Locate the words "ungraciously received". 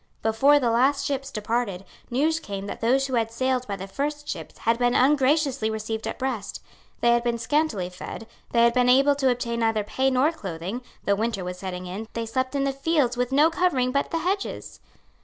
4.95-6.07